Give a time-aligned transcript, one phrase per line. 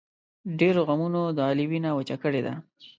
[0.59, 2.53] ډېرو غمونو د علي وینه وچه کړې ده.